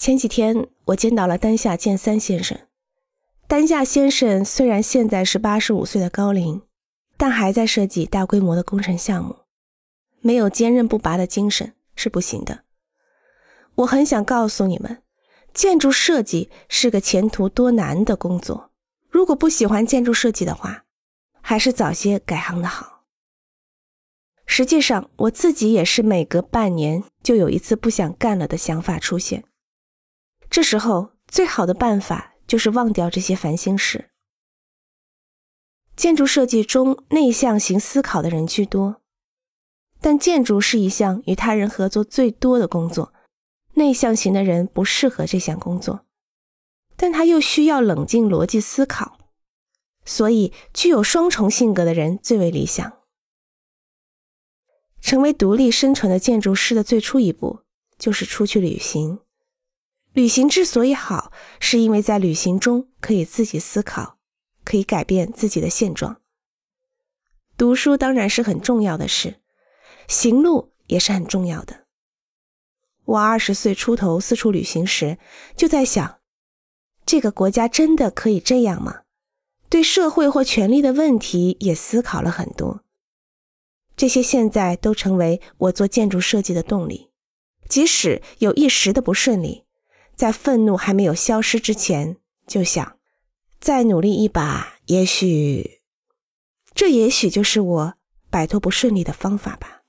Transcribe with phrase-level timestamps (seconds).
[0.00, 2.58] 前几天我见到了丹下健三先生。
[3.46, 6.62] 丹下先生虽然现在是八十五岁的高龄，
[7.18, 9.36] 但还在设计大规模的工程项目，
[10.20, 12.64] 没有坚韧不拔的精神是不行的。
[13.74, 15.02] 我很想告诉你们，
[15.52, 18.70] 建筑设计是个前途多难的工作。
[19.10, 20.86] 如果不喜欢建筑设计的话，
[21.42, 23.02] 还是早些改行的好。
[24.46, 29.44] 实际上，我自己也是每隔半年就有一次不想干了的想法出现。
[30.50, 34.10] 这时候，最好的办法就是忘掉这些烦心事。
[35.94, 39.00] 建筑设计中内向型思考的人居多，
[40.00, 43.12] 但建筑是一项与他人合作最多的工作。
[43.74, 46.04] 内向型的人不适合这项工作，
[46.96, 49.16] 但他又需要冷静逻辑思考，
[50.04, 52.98] 所以具有双重性格的人最为理想。
[55.00, 57.60] 成为独立生存的建筑师的最初一步
[57.96, 59.20] 就是出去旅行。
[60.12, 64.18] 旅行之所以好，是因为在旅行中可以自己思考，
[64.64, 66.20] 可以改变自己的现状。
[67.56, 69.36] 读书当然是很重要的事，
[70.08, 71.86] 行路也是很重要的。
[73.04, 75.18] 我二十岁出头四处旅行时，
[75.56, 76.18] 就在想，
[77.06, 79.02] 这个国家真的可以这样吗？
[79.68, 82.82] 对社会或权力的问题也思考了很多。
[83.96, 87.10] 这些现在都成为我做建筑设计的动力，
[87.68, 89.66] 即使有一时的不顺利。
[90.20, 92.98] 在愤怒还没有消失之前，就想
[93.58, 95.80] 再努力一把，也许，
[96.74, 97.94] 这也许就是我
[98.28, 99.79] 摆脱不顺利的方法吧。